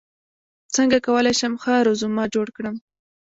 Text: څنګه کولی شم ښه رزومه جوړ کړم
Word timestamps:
څنګه 0.75 0.97
کولی 1.05 1.33
شم 1.39 1.53
ښه 1.63 1.73
رزومه 1.87 2.23
جوړ 2.35 2.47
کړم 2.57 2.75